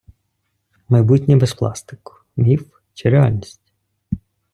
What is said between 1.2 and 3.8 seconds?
без пластику— міф чи реальність?